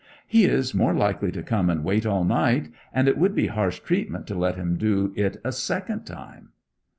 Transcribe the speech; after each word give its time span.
'He 0.25 0.45
is 0.45 0.73
more 0.73 0.95
likely 0.95 1.31
to 1.31 1.43
come 1.43 1.69
and 1.69 1.83
wait 1.83 2.07
all 2.07 2.23
night; 2.23 2.71
and 2.91 3.07
it 3.07 3.19
would 3.19 3.35
be 3.35 3.45
harsh 3.45 3.81
treatment 3.81 4.25
to 4.25 4.33
let 4.33 4.55
him 4.55 4.75
do 4.77 5.13
it 5.15 5.37
a 5.43 5.51
second 5.51 6.07
time.' 6.07 6.49